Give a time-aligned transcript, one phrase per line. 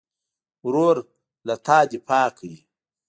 [0.65, 0.95] ورور
[1.47, 2.59] له تا نه دفاع کوي.